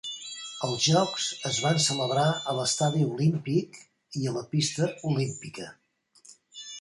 [0.67, 3.77] Els jocs es van celebrar a l'estadi olímpic
[4.23, 5.67] i a la pista olímpica.